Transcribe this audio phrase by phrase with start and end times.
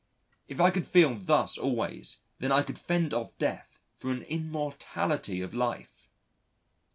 [0.47, 5.41] If I could feel thus always, then I could fend off Death for an immortality
[5.41, 6.09] of life.